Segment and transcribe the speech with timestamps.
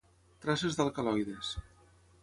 [0.45, 1.55] Traces d'alcaloides.